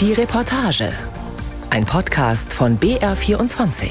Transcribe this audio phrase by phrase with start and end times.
[0.00, 0.94] Die Reportage.
[1.68, 3.90] Ein Podcast von BR24.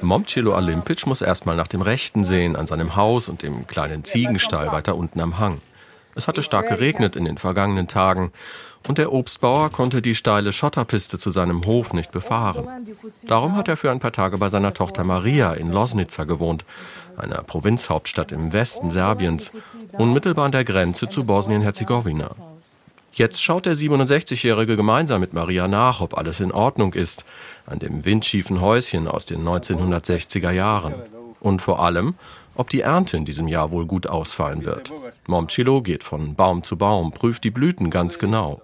[0.00, 4.70] Momcilo Alimpic muss erstmal nach dem Rechten sehen, an seinem Haus und dem kleinen Ziegenstall
[4.70, 5.60] weiter unten am Hang.
[6.14, 8.32] Es hatte stark geregnet in den vergangenen Tagen
[8.88, 12.66] und der Obstbauer konnte die steile Schotterpiste zu seinem Hof nicht befahren.
[13.26, 16.64] Darum hat er für ein paar Tage bei seiner Tochter Maria in Losnica gewohnt,
[17.16, 19.52] einer Provinzhauptstadt im Westen Serbiens,
[19.92, 22.30] unmittelbar an der Grenze zu Bosnien-Herzegowina.
[23.12, 27.24] Jetzt schaut der 67-Jährige gemeinsam mit Maria nach, ob alles in Ordnung ist,
[27.66, 30.94] an dem windschiefen Häuschen aus den 1960er Jahren.
[31.40, 32.14] Und vor allem,
[32.54, 34.92] ob die Ernte in diesem Jahr wohl gut ausfallen wird.
[35.26, 38.62] Momcilo geht von Baum zu Baum, prüft die Blüten ganz genau.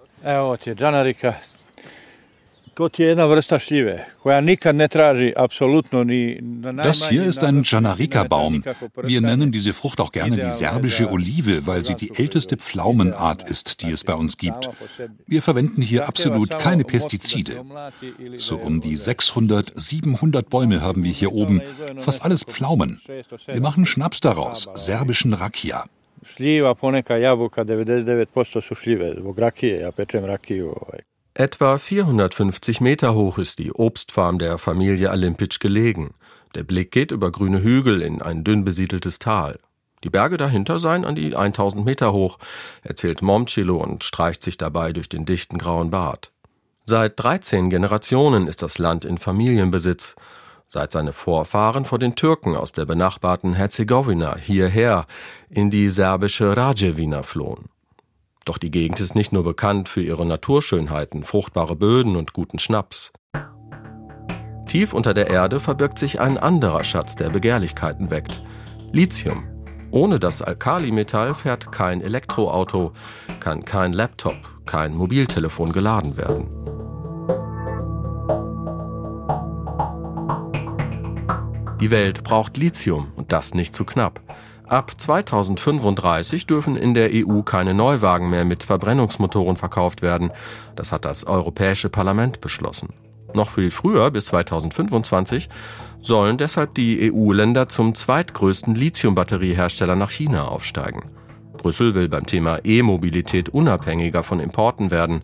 [6.83, 8.63] Das hier ist ein Janarika-Baum.
[9.01, 13.81] Wir nennen diese Frucht auch gerne die serbische Olive, weil sie die älteste Pflaumenart ist,
[13.81, 14.69] die es bei uns gibt.
[15.25, 17.63] Wir verwenden hier absolut keine Pestizide.
[18.37, 21.61] So um die 600, 700 Bäume haben wir hier oben,
[21.99, 22.99] fast alles Pflaumen.
[23.45, 25.85] Wir machen Schnaps daraus, serbischen Rakia.
[26.33, 30.75] Šljiva, poneka jabuka, 99% su šljive, zbog rakije, ja pečem rakiju.
[31.35, 36.13] Etwa 450 Meter hoch ist die Obstfarm der Familie Alimpic gelegen.
[36.55, 39.59] Der Blick geht über grüne Hügel in ein dünn besiedeltes Tal.
[40.05, 42.37] Die Berge dahinter seien an die 1000 Meter hoch,
[42.83, 46.31] erzählt Momcilo und streicht sich dabei durch den dichten grauen Bart.
[46.85, 50.15] Seit 13 Generationen ist das Land in Familienbesitz.
[50.75, 55.05] Seit seine Vorfahren vor den Türken aus der benachbarten Herzegowina hierher
[55.49, 57.69] in die serbische Rajewina flohen.
[58.43, 63.13] Doch die Gegend ist nicht nur bekannt für ihre Naturschönheiten, fruchtbare Böden und guten Schnaps.
[64.67, 68.43] Tief unter der Erde verbirgt sich ein anderer Schatz, der Begehrlichkeiten weckt.
[68.91, 69.45] Lithium.
[69.91, 72.91] Ohne das Alkalimetall fährt kein Elektroauto,
[73.39, 74.35] kann kein Laptop,
[74.65, 76.74] kein Mobiltelefon geladen werden.
[81.81, 84.21] Die Welt braucht Lithium und das nicht zu knapp.
[84.67, 90.31] Ab 2035 dürfen in der EU keine Neuwagen mehr mit Verbrennungsmotoren verkauft werden.
[90.75, 92.93] Das hat das Europäische Parlament beschlossen.
[93.33, 95.49] Noch viel früher, bis 2025,
[95.99, 101.03] sollen deshalb die EU-Länder zum zweitgrößten Lithiumbatteriehersteller nach China aufsteigen.
[101.57, 105.21] Brüssel will beim Thema E-Mobilität unabhängiger von Importen werden.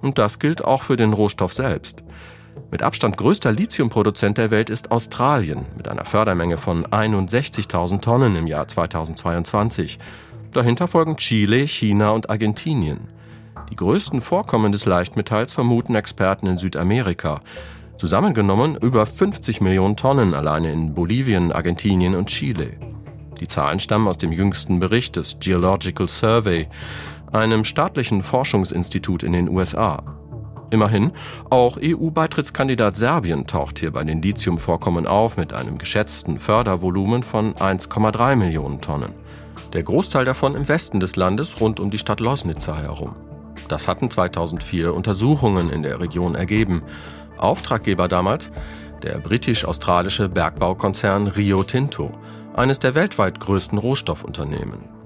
[0.00, 2.02] Und das gilt auch für den Rohstoff selbst.
[2.70, 8.46] Mit Abstand größter Lithiumproduzent der Welt ist Australien mit einer Fördermenge von 61.000 Tonnen im
[8.46, 9.98] Jahr 2022.
[10.52, 13.08] Dahinter folgen Chile, China und Argentinien.
[13.70, 17.40] Die größten Vorkommen des Leichtmetalls vermuten Experten in Südamerika.
[17.96, 22.78] Zusammengenommen über 50 Millionen Tonnen alleine in Bolivien, Argentinien und Chile.
[23.40, 26.68] Die Zahlen stammen aus dem jüngsten Bericht des Geological Survey,
[27.32, 30.21] einem staatlichen Forschungsinstitut in den USA.
[30.72, 31.12] Immerhin,
[31.50, 38.36] auch EU-Beitrittskandidat Serbien taucht hier bei den Lithiumvorkommen auf mit einem geschätzten Fördervolumen von 1,3
[38.36, 39.12] Millionen Tonnen.
[39.74, 43.14] Der Großteil davon im Westen des Landes rund um die Stadt Losnica herum.
[43.68, 46.82] Das hatten 2004 Untersuchungen in der Region ergeben.
[47.36, 48.50] Auftraggeber damals
[49.02, 52.14] der britisch-australische Bergbaukonzern Rio Tinto,
[52.54, 55.01] eines der weltweit größten Rohstoffunternehmen.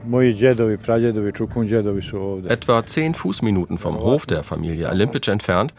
[2.48, 5.74] Etwa zehn Fußminuten vom Hof der Familie Alimpic entfernt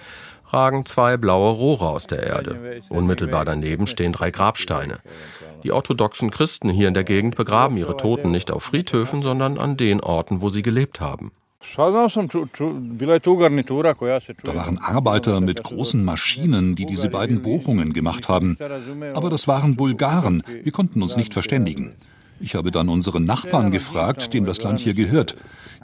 [0.49, 2.81] ragen zwei blaue Rohre aus der Erde.
[2.89, 4.99] Unmittelbar daneben stehen drei Grabsteine.
[5.63, 9.77] Die orthodoxen Christen hier in der Gegend begraben ihre Toten nicht auf Friedhöfen, sondern an
[9.77, 11.31] den Orten, wo sie gelebt haben.
[11.75, 11.91] Da
[14.55, 18.57] waren Arbeiter mit großen Maschinen, die diese beiden Bohrungen gemacht haben.
[19.13, 20.43] Aber das waren Bulgaren.
[20.63, 21.95] Wir konnten uns nicht verständigen.
[22.39, 25.35] Ich habe dann unseren Nachbarn gefragt, dem das Land hier gehört.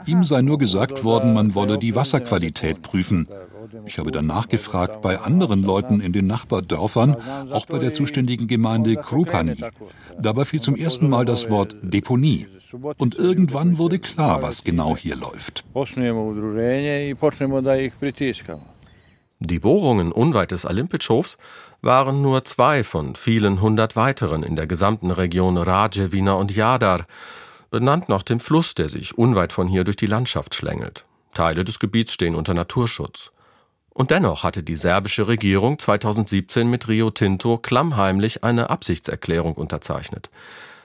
[0.06, 3.28] Ihm sei nur gesagt worden, man wolle die Wasserqualität prüfen.
[3.86, 7.16] Ich habe dann nachgefragt bei anderen Leuten in den Nachbardörfern,
[7.50, 9.56] auch bei der zuständigen Gemeinde Krupani.
[10.18, 12.46] Dabei fiel zum ersten Mal das Wort Deponie.
[12.98, 15.64] Und irgendwann wurde klar, was genau hier läuft.
[19.40, 21.36] Die Bohrungen unweit des Alimpichhofs
[21.82, 27.06] waren nur zwei von vielen hundert weiteren in der gesamten Region Rajewina und Jadar,
[27.70, 31.04] benannt nach dem Fluss, der sich unweit von hier durch die Landschaft schlängelt.
[31.34, 33.32] Teile des Gebiets stehen unter Naturschutz.
[33.90, 40.30] Und dennoch hatte die serbische Regierung 2017 mit Rio Tinto klammheimlich eine Absichtserklärung unterzeichnet.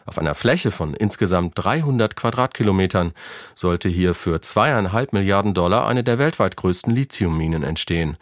[0.10, 3.14] Auf einer Fläche von insgesamt 300 Quadratkilometern
[3.54, 8.18] sollte hier für zweieinhalb Milliarden Dollar eine der weltweit größten Lithiumminen entstehen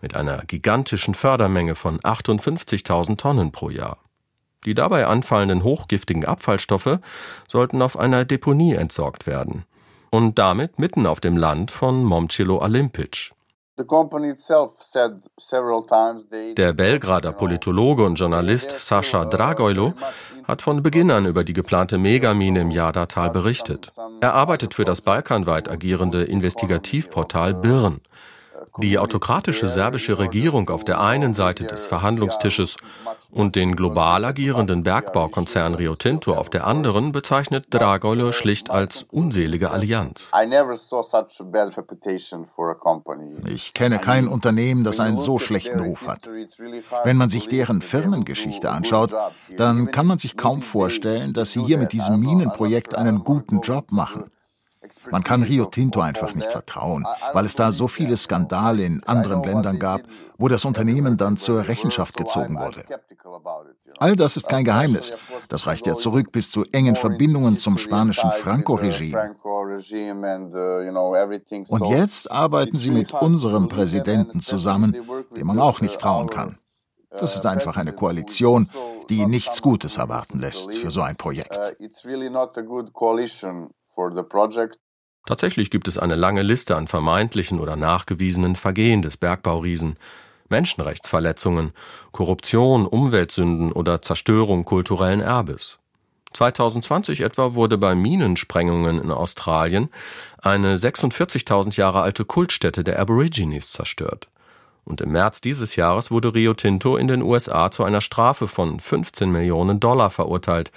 [0.00, 3.98] mit einer gigantischen Fördermenge von 58.000 Tonnen pro Jahr.
[4.64, 7.00] Die dabei anfallenden hochgiftigen Abfallstoffe
[7.48, 9.66] sollten auf einer Deponie entsorgt werden.
[10.08, 13.32] Und damit mitten auf dem Land von Momcilo Alimpic.
[16.56, 19.92] Der Belgrader Politologe und Journalist Sascha Dragojlo
[20.46, 23.92] hat von Beginn an über die geplante Megamine im Jadatal berichtet.
[24.20, 28.00] Er arbeitet für das balkanweit agierende Investigativportal BIRN.
[28.78, 32.76] Die autokratische serbische Regierung auf der einen Seite des Verhandlungstisches
[33.30, 39.70] und den global agierenden Bergbaukonzern Rio Tinto auf der anderen bezeichnet Dragole schlicht als unselige
[39.70, 40.30] Allianz.
[43.48, 46.28] Ich kenne kein Unternehmen, das einen so schlechten Ruf hat.
[47.04, 49.14] Wenn man sich deren Firmengeschichte anschaut,
[49.56, 53.90] dann kann man sich kaum vorstellen, dass sie hier mit diesem Minenprojekt einen guten Job
[53.90, 54.30] machen.
[55.10, 59.42] Man kann Rio Tinto einfach nicht vertrauen, weil es da so viele Skandale in anderen
[59.42, 60.02] Ländern gab,
[60.38, 62.82] wo das Unternehmen dann zur Rechenschaft gezogen wurde.
[63.98, 65.14] All das ist kein Geheimnis.
[65.48, 69.36] Das reicht ja zurück bis zu engen Verbindungen zum spanischen Franco-Regime.
[71.68, 74.96] Und jetzt arbeiten sie mit unserem Präsidenten zusammen,
[75.36, 76.58] dem man auch nicht trauen kann.
[77.10, 78.68] Das ist einfach eine Koalition,
[79.08, 81.58] die nichts Gutes erwarten lässt für so ein Projekt.
[85.26, 89.98] Tatsächlich gibt es eine lange Liste an vermeintlichen oder nachgewiesenen Vergehen des Bergbauriesen.
[90.48, 91.72] Menschenrechtsverletzungen,
[92.12, 95.80] Korruption, Umweltsünden oder Zerstörung kulturellen Erbes.
[96.32, 99.88] 2020 etwa wurde bei Minensprengungen in Australien
[100.38, 104.28] eine 46.000 Jahre alte Kultstätte der Aborigines zerstört.
[104.84, 108.78] Und im März dieses Jahres wurde Rio Tinto in den USA zu einer Strafe von
[108.78, 110.70] 15 Millionen Dollar verurteilt,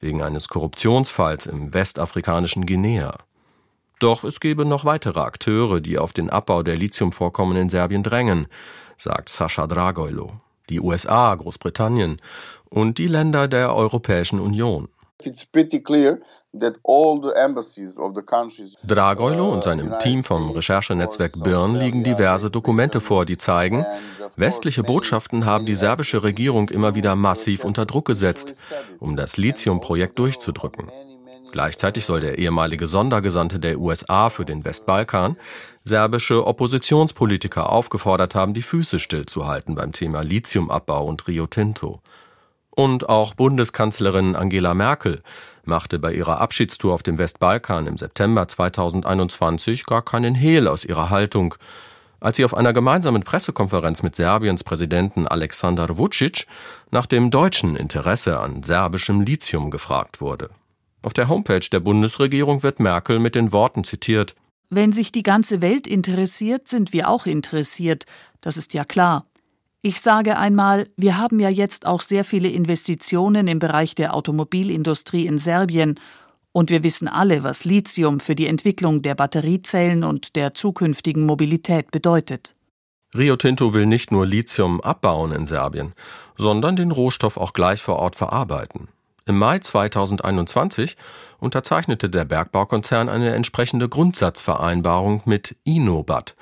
[0.00, 3.14] wegen eines Korruptionsfalls im westafrikanischen Guinea.
[3.98, 8.46] Doch es gebe noch weitere Akteure, die auf den Abbau der Lithiumvorkommen in Serbien drängen,
[8.96, 10.32] sagt Sascha Dragojlo.
[10.68, 12.20] Die USA, Großbritannien
[12.68, 14.88] und die Länder der Europäischen Union.
[18.84, 23.84] Dragojlo und seinem Team vom Recherchenetzwerk Birn liegen diverse Dokumente vor, die zeigen,
[24.36, 28.54] westliche Botschaften haben die serbische Regierung immer wieder massiv unter Druck gesetzt,
[28.98, 30.90] um das Lithium-Projekt durchzudrücken.
[31.52, 35.36] Gleichzeitig soll der ehemalige Sondergesandte der USA für den Westbalkan
[35.84, 42.00] serbische Oppositionspolitiker aufgefordert haben, die Füße stillzuhalten beim Thema Lithiumabbau und Rio Tinto.
[42.78, 45.20] Und auch Bundeskanzlerin Angela Merkel
[45.64, 51.10] machte bei ihrer Abschiedstour auf dem Westbalkan im September 2021 gar keinen Hehl aus ihrer
[51.10, 51.56] Haltung,
[52.20, 56.46] als sie auf einer gemeinsamen Pressekonferenz mit Serbiens Präsidenten Aleksandar Vucic
[56.92, 60.50] nach dem deutschen Interesse an serbischem Lithium gefragt wurde.
[61.02, 64.36] Auf der Homepage der Bundesregierung wird Merkel mit den Worten zitiert
[64.70, 68.04] Wenn sich die ganze Welt interessiert, sind wir auch interessiert,
[68.40, 69.26] das ist ja klar.
[69.80, 75.26] Ich sage einmal, wir haben ja jetzt auch sehr viele Investitionen im Bereich der Automobilindustrie
[75.26, 75.98] in Serbien,
[76.50, 81.92] und wir wissen alle, was Lithium für die Entwicklung der Batteriezellen und der zukünftigen Mobilität
[81.92, 82.56] bedeutet.
[83.16, 85.92] Rio Tinto will nicht nur Lithium abbauen in Serbien,
[86.36, 88.88] sondern den Rohstoff auch gleich vor Ort verarbeiten.
[89.28, 90.96] Im Mai 2021
[91.38, 96.34] unterzeichnete der Bergbaukonzern eine entsprechende Grundsatzvereinbarung mit Inobat,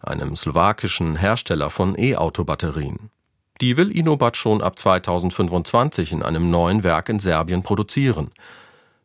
[0.00, 3.10] einem slowakischen Hersteller von E-Auto-Batterien.
[3.60, 8.32] Die will Inobat schon ab 2025 in einem neuen Werk in Serbien produzieren.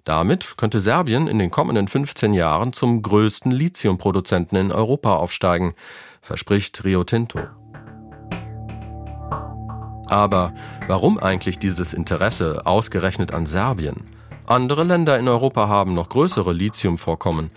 [0.04, 5.76] Damit könnte Serbien in den kommenden 15 Jahren zum größten Lithiumproduzenten in Europa aufsteigen,
[6.24, 7.42] verspricht Rio Tinto.
[10.10, 10.54] Aber
[10.88, 14.04] warum eigentlich dieses Interesse ausgerechnet an Serbien?
[14.46, 17.52] Andere Länder in Europa haben noch größere Lithiumvorkommen.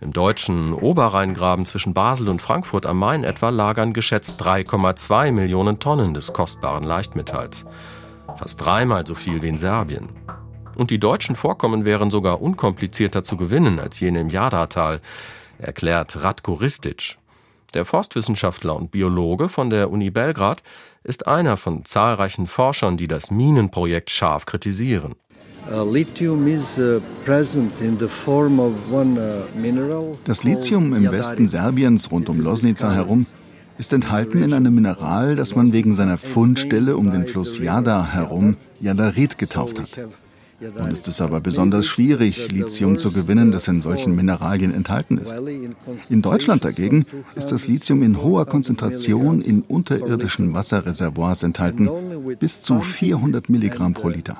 [0.00, 6.12] Im deutschen Oberrheingraben zwischen Basel und Frankfurt am Main etwa lagern geschätzt 3,2 Millionen Tonnen
[6.12, 7.64] des kostbaren Leichtmetalls.
[8.36, 10.10] Fast dreimal so viel wie in Serbien.
[10.76, 15.00] Und die deutschen Vorkommen wären sogar unkomplizierter zu gewinnen als jene im Jadatal,
[15.58, 17.16] erklärt Radko Ristic.
[17.74, 20.62] Der Forstwissenschaftler und Biologe von der Uni Belgrad
[21.02, 25.16] ist einer von zahlreichen Forschern, die das Minenprojekt scharf kritisieren.
[25.68, 25.96] Uh, uh,
[30.24, 33.26] das Lithium im Westen Serbiens rund um Losnica herum
[33.76, 38.56] ist enthalten in einem Mineral, das man wegen seiner Fundstelle um den Fluss Jada herum
[38.80, 40.08] Jadarit getauft hat.
[40.78, 45.34] Nun ist es aber besonders schwierig, Lithium zu gewinnen, das in solchen Mineralien enthalten ist.
[46.10, 51.88] In Deutschland dagegen ist das Lithium in hoher Konzentration in unterirdischen Wasserreservoirs enthalten,
[52.38, 54.38] bis zu 400 Milligramm pro Liter.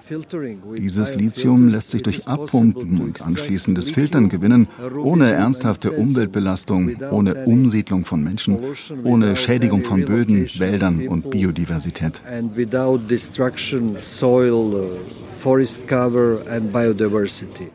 [0.76, 4.68] Dieses Lithium lässt sich durch Abpumpen und anschließendes Filtern gewinnen,
[5.02, 8.58] ohne ernsthafte Umweltbelastung, ohne Umsiedlung von Menschen,
[9.04, 12.20] ohne Schädigung von Böden, Wäldern und Biodiversität.
[15.44, 17.70] Forest Cover and Biodiversity.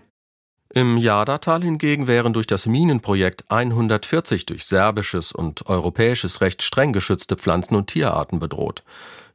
[0.74, 7.36] Im Jadatal hingegen wären durch das Minenprojekt 140 durch serbisches und europäisches Recht streng geschützte
[7.36, 8.84] Pflanzen- und Tierarten bedroht.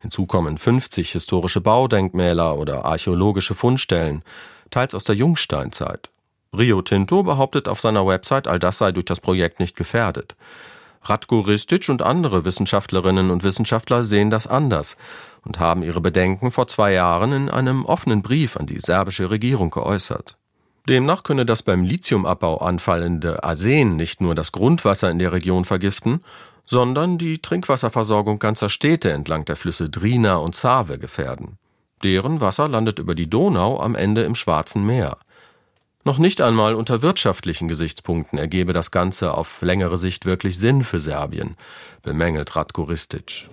[0.01, 4.25] Hinzu kommen 50 historische Baudenkmäler oder archäologische Fundstellen,
[4.69, 6.11] teils aus der Jungsteinzeit.
[6.59, 10.35] Rio Tinto behauptet auf seiner Website, all das sei durch das Projekt nicht gefährdet.
[11.03, 14.97] Ratko Ristic und andere Wissenschaftlerinnen und Wissenschaftler sehen das anders
[15.45, 19.71] und haben ihre Bedenken vor zwei Jahren in einem offenen Brief an die serbische Regierung
[19.71, 20.37] geäußert.
[20.89, 26.21] Demnach könne das beim Lithiumabbau anfallende Arsen nicht nur das Grundwasser in der Region vergiften,
[26.67, 31.59] sondern die Trinkwasserversorgung ganzer Städte entlang der Flüsse Drina und Save gefährden.
[32.03, 35.17] Deren Wasser landet über die Donau am Ende im Schwarzen Meer.
[36.05, 41.01] Noch nicht einmal unter wirtschaftlichen Gesichtspunkten ergebe das Ganze auf längere Sicht wirklich Sinn für
[41.01, 41.57] Serbien,
[42.03, 43.49] bemängelt Ratko Ristic.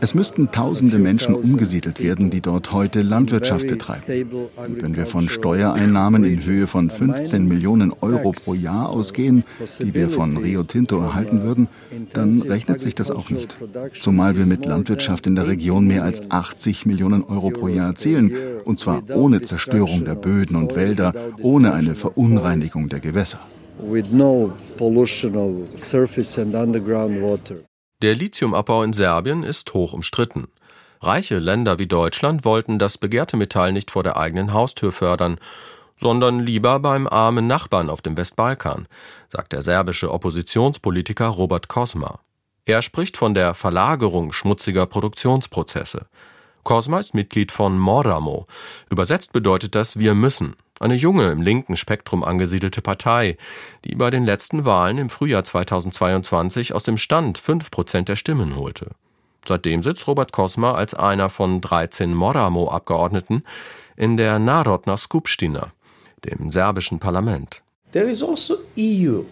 [0.00, 4.28] Es müssten tausende Menschen umgesiedelt werden, die dort heute Landwirtschaft betreiben.
[4.56, 9.44] Und wenn wir von Steuereinnahmen in Höhe von 15 Millionen Euro pro Jahr ausgehen,
[9.80, 11.68] die wir von Rio Tinto erhalten würden,
[12.12, 13.56] dann rechnet sich das auch nicht.
[13.94, 18.32] Zumal wir mit Landwirtschaft in der Region mehr als 80 Millionen Euro pro Jahr erzielen,
[18.64, 23.40] und zwar ohne Zerstörung der Böden und Wälder, ohne eine Verunreinigung der Gewässer
[28.02, 30.48] Der Lithiumabbau in Serbien ist hoch umstritten.
[31.02, 35.38] Reiche Länder wie Deutschland wollten das begehrte Metall nicht vor der eigenen Haustür fördern,
[36.00, 38.88] sondern lieber beim armen Nachbarn auf dem Westbalkan,
[39.28, 42.20] sagt der serbische Oppositionspolitiker Robert Kosma.
[42.64, 46.06] Er spricht von der Verlagerung schmutziger Produktionsprozesse.
[46.64, 48.46] Kosma ist Mitglied von Moramo.
[48.90, 50.56] Übersetzt bedeutet das wir müssen.
[50.78, 53.38] Eine junge, im linken Spektrum angesiedelte Partei,
[53.84, 58.56] die bei den letzten Wahlen im Frühjahr 2022 aus dem Stand fünf Prozent der Stimmen
[58.56, 58.90] holte.
[59.46, 63.44] Seitdem sitzt Robert Kosma als einer von 13 Moramo-Abgeordneten
[63.96, 65.72] in der Narodna Skupština,
[66.24, 67.62] dem serbischen Parlament.
[67.92, 69.22] There is also EU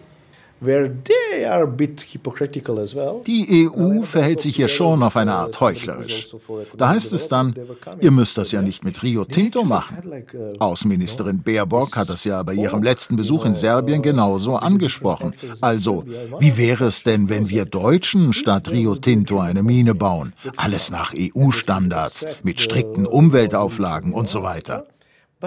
[3.25, 6.35] die EU verhält sich hier schon auf eine Art heuchlerisch.
[6.77, 7.55] Da heißt es dann,
[8.01, 10.23] ihr müsst das ja nicht mit Rio Tinto machen.
[10.59, 15.33] Außenministerin Baerbock hat das ja bei ihrem letzten Besuch in Serbien genauso angesprochen.
[15.61, 16.05] Also,
[16.39, 20.33] wie wäre es denn, wenn wir Deutschen statt Rio Tinto eine Mine bauen?
[20.57, 24.85] Alles nach EU-Standards, mit strikten Umweltauflagen und so weiter.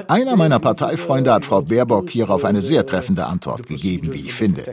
[0.06, 4.64] Einer meiner Parteifreunde hat Frau Baerbock hierauf eine sehr treffende Antwort gegeben, wie ich finde.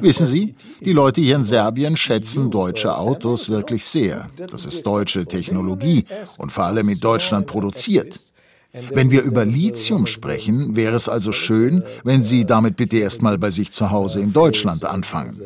[0.00, 4.30] Wissen Sie, die Leute hier in Serbien schätzen deutsche Autos wirklich sehr.
[4.36, 6.04] Das ist deutsche Technologie
[6.38, 8.20] und vor allem in Deutschland produziert.
[8.90, 13.48] Wenn wir über Lithium sprechen, wäre es also schön, wenn Sie damit bitte erstmal bei
[13.48, 15.40] sich zu Hause in Deutschland anfangen.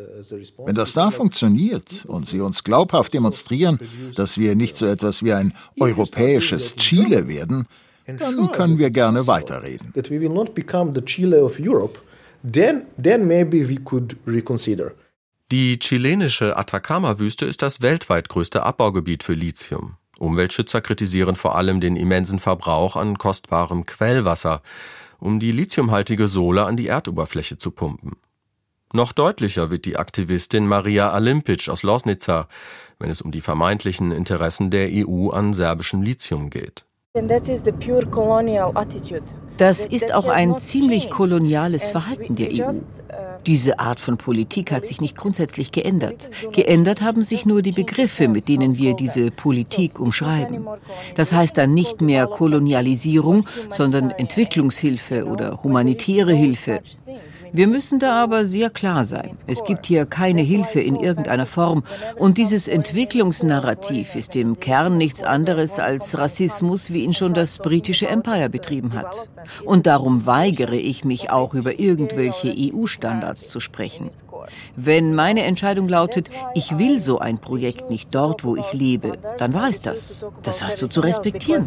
[0.65, 3.79] Wenn das da funktioniert und Sie uns glaubhaft demonstrieren,
[4.15, 7.67] dass wir nicht so etwas wie ein europäisches Chile werden,
[8.05, 9.91] dann können wir gerne weiterreden.
[15.51, 19.97] Die chilenische Atacama-Wüste ist das weltweit größte Abbaugebiet für Lithium.
[20.17, 24.61] Umweltschützer kritisieren vor allem den immensen Verbrauch an kostbarem Quellwasser,
[25.19, 28.17] um die lithiumhaltige Sohle an die Erdoberfläche zu pumpen.
[28.93, 32.47] Noch deutlicher wird die Aktivistin Maria Alimpic aus Losnica,
[32.99, 36.85] wenn es um die vermeintlichen Interessen der EU an serbischem Lithium geht.
[39.57, 42.69] Das ist auch ein ziemlich koloniales Verhalten der EU.
[42.69, 42.83] Uh,
[43.45, 46.29] Diese Art von Politik hat sich nicht grundsätzlich geändert.
[46.53, 50.65] Geändert haben sich nur die Begriffe, mit denen wir diese Politik umschreiben.
[51.15, 56.79] Das heißt dann nicht mehr Kolonialisierung, sondern Entwicklungshilfe oder humanitäre Hilfe.
[57.53, 59.35] Wir müssen da aber sehr klar sein.
[59.47, 61.83] Es gibt hier keine Hilfe in irgendeiner Form.
[62.17, 68.07] Und dieses Entwicklungsnarrativ ist im Kern nichts anderes als Rassismus, wie ihn schon das britische
[68.07, 69.29] Empire betrieben hat.
[69.65, 74.09] Und darum weigere ich mich auch über irgendwelche EU-Standards zu sprechen.
[74.75, 79.53] Wenn meine Entscheidung lautet, ich will so ein Projekt nicht dort, wo ich lebe, dann
[79.53, 80.25] war es das.
[80.43, 81.65] Das hast du zu respektieren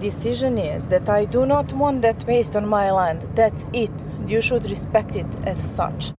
[0.00, 3.26] decision is that I do not want that based on my land.
[3.34, 3.90] That's it.
[4.26, 6.12] You should respect it as such.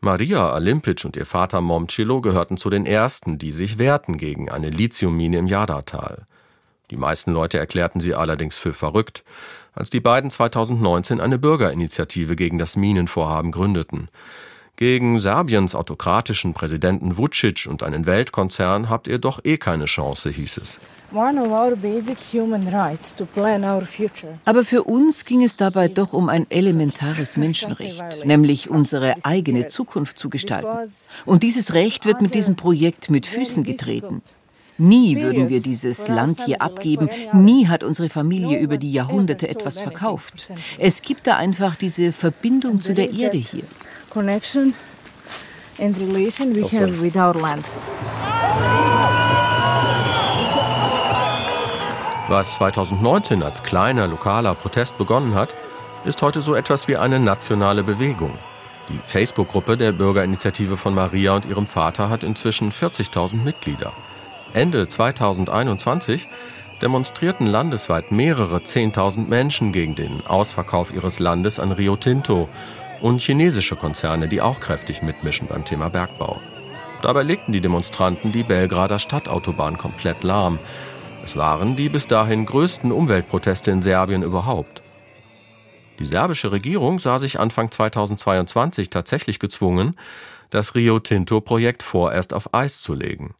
[0.00, 4.70] Maria Alimpic und ihr Vater Momcilo gehörten zu den ersten, die sich wehrten gegen eine
[4.70, 6.26] Lithiummine im Jadatal.
[6.92, 9.24] Die meisten Leute erklärten sie allerdings für verrückt,
[9.72, 14.08] als die beiden 2019 eine Bürgerinitiative gegen das Minenvorhaben gründeten.
[14.78, 20.58] Gegen Serbiens autokratischen Präsidenten Vucic und einen Weltkonzern habt ihr doch eh keine Chance, hieß
[20.58, 20.78] es.
[24.44, 30.16] Aber für uns ging es dabei doch um ein elementares Menschenrecht, nämlich unsere eigene Zukunft
[30.16, 30.92] zu gestalten.
[31.26, 34.22] Und dieses Recht wird mit diesem Projekt mit Füßen getreten.
[34.80, 37.10] Nie würden wir dieses Land hier abgeben.
[37.32, 40.52] Nie hat unsere Familie über die Jahrhunderte etwas verkauft.
[40.78, 43.64] Es gibt da einfach diese Verbindung zu der Erde hier
[44.10, 44.74] connection
[45.78, 47.64] and relation we have with our land.
[52.28, 55.54] Was 2019 als kleiner lokaler Protest begonnen hat,
[56.04, 58.32] ist heute so etwas wie eine nationale Bewegung.
[58.90, 63.92] Die Facebook-Gruppe der Bürgerinitiative von Maria und ihrem Vater hat inzwischen 40.000 Mitglieder.
[64.54, 66.28] Ende 2021
[66.80, 72.48] demonstrierten landesweit mehrere 10.000 Menschen gegen den Ausverkauf ihres Landes an Rio Tinto
[73.00, 76.40] und chinesische Konzerne, die auch kräftig mitmischen beim Thema Bergbau.
[77.02, 80.58] Dabei legten die Demonstranten die Belgrader Stadtautobahn komplett lahm.
[81.22, 84.82] Es waren die bis dahin größten Umweltproteste in Serbien überhaupt.
[85.98, 89.96] Die serbische Regierung sah sich Anfang 2022 tatsächlich gezwungen,
[90.50, 93.34] das Rio Tinto-Projekt vorerst auf Eis zu legen.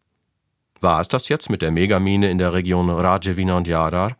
[0.80, 4.16] War es das jetzt mit der Megamine in der Region Rajevina und Jadar?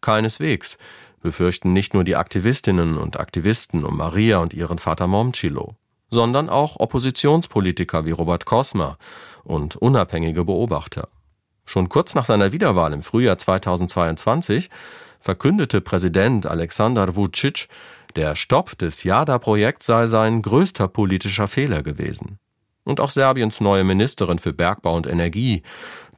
[0.00, 0.78] Keineswegs
[1.20, 5.76] befürchten nicht nur die Aktivistinnen und Aktivisten um Maria und ihren Vater Momcilo,
[6.10, 8.96] sondern auch Oppositionspolitiker wie Robert Kosma
[9.44, 11.08] und unabhängige Beobachter.
[11.64, 14.70] Schon kurz nach seiner Wiederwahl im Frühjahr 2022
[15.20, 17.68] verkündete Präsident Alexander Vucic,
[18.16, 22.38] der Stopp des Jada-Projekts sei sein größter politischer Fehler gewesen.
[22.84, 25.62] Und auch Serbiens neue Ministerin für Bergbau und Energie,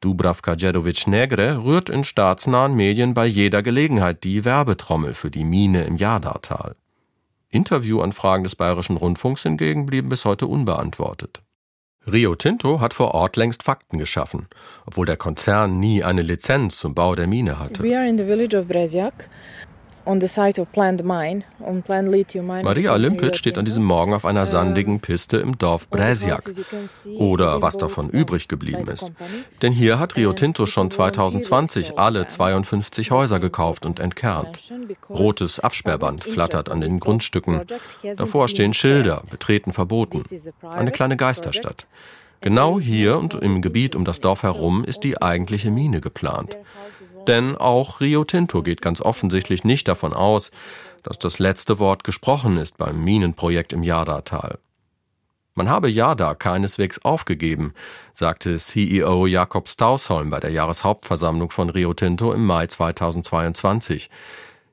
[0.00, 5.97] Dubravka Djedovic-Negre rührt in staatsnahen Medien bei jeder Gelegenheit die Werbetrommel für die Mine im
[5.97, 6.75] Jardartal.
[7.50, 11.42] Interviewanfragen des Bayerischen Rundfunks hingegen blieben bis heute unbeantwortet.
[12.11, 14.49] Rio Tinto hat vor Ort längst Fakten geschaffen,
[14.87, 17.83] obwohl der Konzern nie eine Lizenz zum Bau der Mine hatte.
[17.83, 19.28] We are in the village of Brezjak.
[22.62, 26.50] Maria Limpit steht an diesem Morgen auf einer sandigen Piste im Dorf Brezjak.
[27.16, 29.12] Oder was davon übrig geblieben ist.
[29.62, 34.73] Denn hier hat Rio Tinto schon 2020 alle 52 Häuser gekauft und entkernt.
[35.08, 37.63] Rotes Absperrband flattert an den Grundstücken.
[38.17, 40.23] Davor stehen Schilder, betreten verboten.
[40.63, 41.86] Eine kleine Geisterstadt.
[42.43, 46.56] Genau hier und im Gebiet um das Dorf herum ist die eigentliche Mine geplant.
[47.26, 50.50] Denn auch Rio Tinto geht ganz offensichtlich nicht davon aus,
[51.02, 54.59] dass das letzte Wort gesprochen ist beim Minenprojekt im Jada-Tal.
[55.54, 57.75] Man habe Jada keineswegs aufgegeben,
[58.15, 64.09] sagte CEO Jakob Stausholm bei der Jahreshauptversammlung von Rio Tinto im Mai 2022.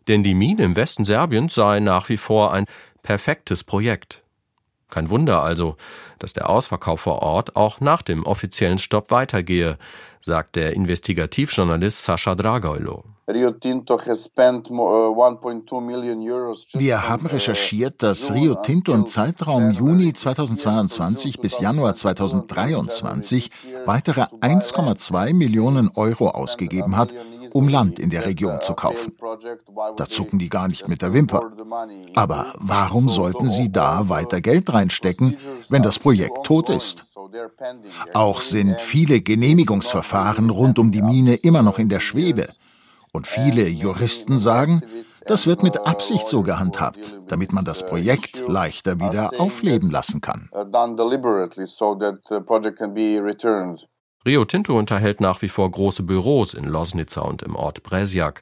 [0.07, 2.65] Denn die Mine im Westen Serbiens sei nach wie vor ein
[3.03, 4.23] perfektes Projekt.
[4.89, 5.75] Kein Wunder also,
[6.19, 9.77] dass der Ausverkauf vor Ort auch nach dem offiziellen Stopp weitergehe,
[10.21, 13.03] sagt der Investigativjournalist Sascha Dragoilo.
[13.29, 13.33] Uh,
[16.79, 23.51] Wir haben recherchiert, dass Rio Tinto im Zeitraum Juni 2022 bis Januar 2023
[23.83, 27.13] weitere 1,2 Millionen Euro ausgegeben hat,
[27.57, 29.13] um Land in der Region zu kaufen.
[29.95, 31.41] Da zucken die gar nicht mit der Wimper.
[32.13, 37.05] Aber warum sollten sie da weiter Geld reinstecken, wenn das Projekt tot ist?
[38.13, 42.47] Auch sind viele Genehmigungsverfahren rund um die Mine immer noch in der Schwebe.
[43.11, 44.83] Und viele Juristen sagen,
[45.25, 50.49] das wird mit Absicht so gehandhabt, damit man das Projekt leichter wieder aufleben lassen kann.
[54.25, 58.41] Rio Tinto unterhält nach wie vor große Büros in Losnica und im Ort Brezjak.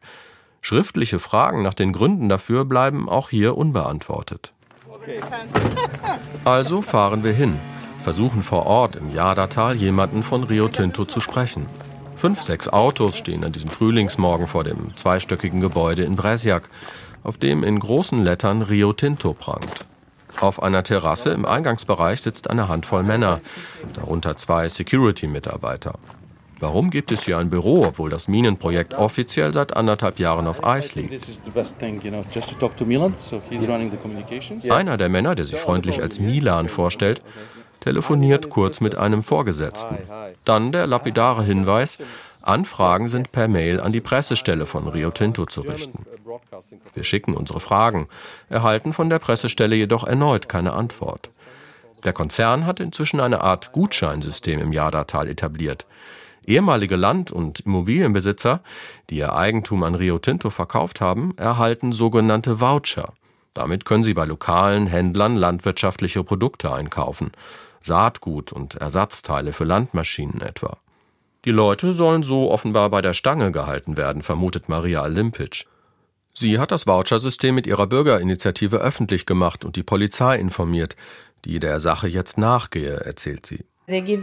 [0.62, 4.52] Schriftliche Fragen nach den Gründen dafür bleiben auch hier unbeantwortet.
[6.44, 7.60] Also fahren wir hin,
[8.00, 11.68] versuchen vor Ort im Jadatal jemanden von Rio Tinto zu sprechen.
[12.16, 16.70] Fünf, sechs Autos stehen an diesem Frühlingsmorgen vor dem zweistöckigen Gebäude in Brezjak,
[17.24, 19.86] auf dem in großen Lettern Rio Tinto prangt.
[20.46, 23.40] Auf einer Terrasse im Eingangsbereich sitzt eine Handvoll Männer,
[23.94, 25.94] darunter zwei Security-Mitarbeiter.
[26.60, 30.94] Warum gibt es hier ein Büro, obwohl das Minenprojekt offiziell seit anderthalb Jahren auf Eis
[30.94, 31.20] liegt?
[34.70, 37.22] Einer der Männer, der sich freundlich als Milan vorstellt,
[37.80, 39.98] telefoniert kurz mit einem Vorgesetzten.
[40.44, 41.98] Dann der lapidare Hinweis,
[42.46, 46.06] Anfragen sind per Mail an die Pressestelle von Rio Tinto zu richten.
[46.94, 48.08] Wir schicken unsere Fragen,
[48.50, 51.32] erhalten von der Pressestelle jedoch erneut keine Antwort.
[52.04, 55.88] Der Konzern hat inzwischen eine Art Gutscheinsystem im Jadatal etabliert.
[56.46, 58.62] Ehemalige Land- und Immobilienbesitzer,
[59.10, 63.14] die ihr Eigentum an Rio Tinto verkauft haben, erhalten sogenannte Voucher.
[63.56, 67.32] Damit können sie bei lokalen Händlern landwirtschaftliche Produkte einkaufen.
[67.82, 70.78] Saatgut und Ersatzteile für Landmaschinen etwa.
[71.46, 75.66] Die Leute sollen so offenbar bei der Stange gehalten werden, vermutet Maria Alimpic.
[76.34, 80.96] Sie hat das Vouchersystem mit ihrer Bürgerinitiative öffentlich gemacht und die Polizei informiert,
[81.46, 83.64] die der Sache jetzt nachgehe, erzählt sie.
[83.88, 84.22] Sie geben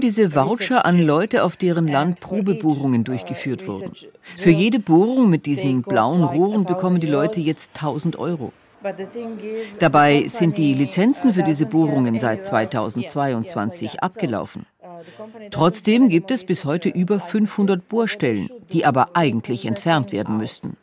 [0.00, 3.92] diese Voucher an Leute, auf deren Land Probebohrungen durchgeführt wurden.
[4.36, 8.52] Für jede Bohrung mit diesen blauen Rohren bekommen die Leute jetzt 1000 Euro.
[9.78, 14.66] Dabei sind die Lizenzen für diese Bohrungen seit 2022 abgelaufen.
[15.50, 20.76] Trotzdem gibt es bis heute über 500 Bohrstellen, die aber eigentlich entfernt werden müssten.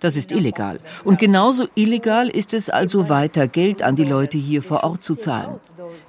[0.00, 0.78] Das ist illegal.
[1.04, 5.14] Und genauso illegal ist es also weiter, Geld an die Leute hier vor Ort zu
[5.14, 5.58] zahlen.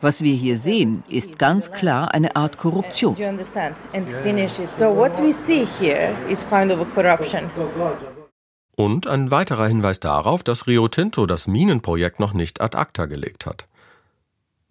[0.02, 3.16] Was wir hier sehen, ist ganz klar eine Art Korruption.
[8.80, 13.46] Und ein weiterer Hinweis darauf, dass Rio Tinto das Minenprojekt noch nicht ad acta gelegt
[13.46, 13.68] hat.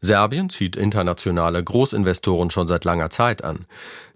[0.01, 3.67] Serbien zieht internationale Großinvestoren schon seit langer Zeit an.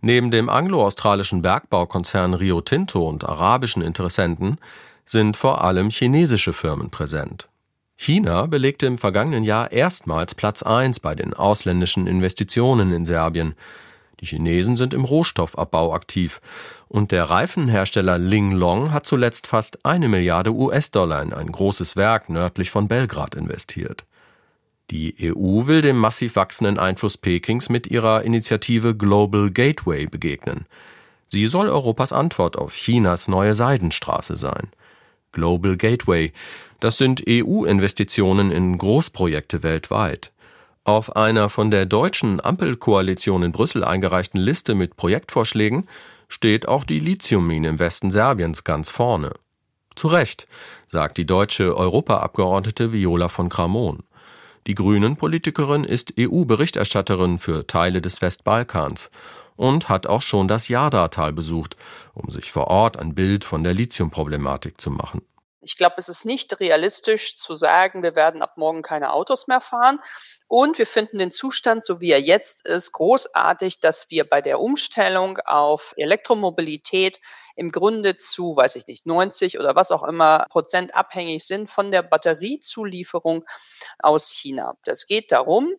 [0.01, 4.57] Neben dem anglo-australischen Bergbaukonzern Rio Tinto und arabischen Interessenten
[5.05, 7.51] sind vor allem chinesische Firmen präsent.
[7.95, 13.55] China belegte im vergangenen Jahr erstmals Platz 1 bei den ausländischen Investitionen in Serbien.
[14.23, 16.41] Die Chinesen sind im Rohstoffabbau aktiv
[16.87, 22.71] und der Reifenhersteller Linglong hat zuletzt fast eine Milliarde US-Dollar in ein großes Werk nördlich
[22.71, 24.05] von Belgrad investiert.
[24.93, 30.67] Die EU will dem massiv wachsenden Einfluss Pekings mit ihrer Initiative Global Gateway begegnen.
[31.29, 34.69] Sie soll Europas Antwort auf Chinas neue Seidenstraße sein.
[35.33, 36.33] Global Gateway.
[36.79, 40.32] Das sind EU-Investitionen in Großprojekte weltweit.
[40.85, 45.89] Auf einer von der deutschen Ampelkoalition in Brüssel eingereichten Liste mit Projektvorschlägen
[46.27, 49.33] steht auch die Lithiummine im Westen Serbiens ganz vorne.
[49.95, 50.49] Zu Recht,
[50.89, 54.03] sagt die deutsche Europaabgeordnete Viola von Kramon.
[54.67, 59.11] Die Grünen-Politikerin ist EU-Berichterstatterin für Teile des Westbalkans
[59.55, 61.77] und hat auch schon das Jadatal besucht,
[62.13, 65.23] um sich vor Ort ein Bild von der Lithiumproblematik zu machen.
[65.65, 69.61] Ich glaube, es ist nicht realistisch zu sagen, wir werden ab morgen keine Autos mehr
[69.61, 70.01] fahren.
[70.55, 74.61] Und wir finden den Zustand, so wie er jetzt ist, großartig, dass wir bei der
[74.61, 77.23] Umstellung auf Elektromobilität
[77.57, 81.91] im Grunde zu, weiß ich nicht, 90 oder was auch immer Prozent abhängig sind von
[81.91, 83.47] der Batteriezulieferung
[84.01, 84.75] aus China.
[84.85, 85.73] Das geht darum,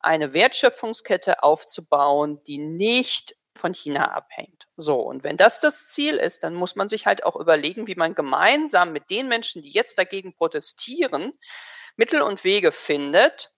[0.00, 4.66] eine Wertschöpfungskette aufzubauen, die nicht von China abhängt.
[4.76, 7.94] So, und wenn das das Ziel ist, dann muss man sich halt auch überlegen, wie
[7.94, 11.32] man gemeinsam mit den Menschen, die jetzt dagegen protestieren,
[11.96, 13.50] Mittel und Wege findet,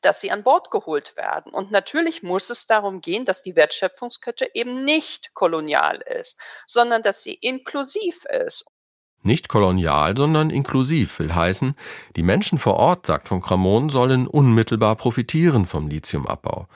[0.00, 1.52] dass sie an Bord geholt werden.
[1.52, 7.22] Und natürlich muss es darum gehen, dass die Wertschöpfungskette eben nicht kolonial ist, sondern dass
[7.22, 8.66] sie inklusiv ist.
[9.22, 11.74] Nicht kolonial, sondern inklusiv will heißen,
[12.14, 16.68] die Menschen vor Ort, sagt von Cramon, sollen unmittelbar profitieren vom Lithiumabbau.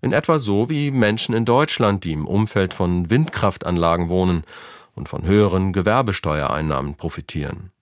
[0.00, 4.44] In etwa so wie Menschen in Deutschland, die im Umfeld von Windkraftanlagen wohnen
[4.94, 7.72] und von höheren Gewerbesteuereinnahmen profitieren.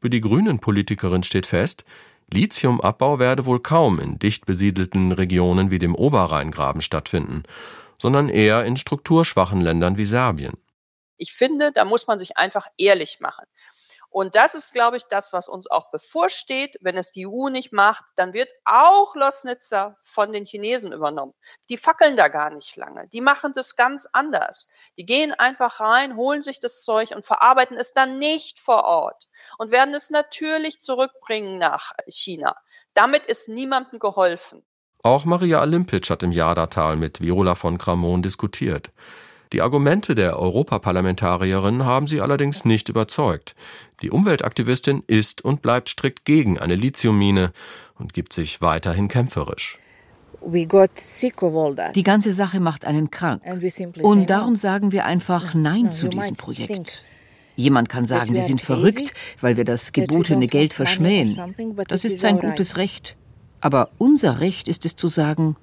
[0.00, 1.84] Für die Grünen Politikerin steht fest,
[2.32, 7.44] Lithiumabbau werde wohl kaum in dicht besiedelten Regionen wie dem Oberrheingraben stattfinden,
[7.98, 10.54] sondern eher in strukturschwachen Ländern wie Serbien.
[11.16, 13.44] Ich finde, da muss man sich einfach ehrlich machen.
[14.10, 16.76] Und das ist, glaube ich, das, was uns auch bevorsteht.
[16.80, 21.34] Wenn es die EU nicht macht, dann wird auch Losnitzer von den Chinesen übernommen.
[21.68, 23.06] Die fackeln da gar nicht lange.
[23.08, 24.68] Die machen das ganz anders.
[24.96, 29.28] Die gehen einfach rein, holen sich das Zeug und verarbeiten es dann nicht vor Ort
[29.58, 32.56] und werden es natürlich zurückbringen nach China.
[32.94, 34.64] Damit ist niemandem geholfen.
[35.02, 38.90] Auch Maria Alimpic hat im Jadatal mit Viola von Cramon diskutiert.
[39.52, 43.54] Die Argumente der Europaparlamentarierin haben sie allerdings nicht überzeugt.
[44.02, 47.52] Die Umweltaktivistin ist und bleibt strikt gegen eine Lithiummine
[47.98, 49.78] und gibt sich weiterhin kämpferisch.
[50.44, 53.42] Die ganze Sache macht einen krank.
[54.02, 57.02] Und darum sagen wir einfach Nein zu diesem Projekt.
[57.56, 61.36] Jemand kann sagen, wir sind verrückt, weil wir das gebotene Geld verschmähen.
[61.88, 63.16] Das ist sein gutes Recht.
[63.60, 65.56] Aber unser Recht ist es zu sagen,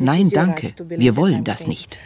[0.00, 1.98] nein, danke, wir wollen das nicht.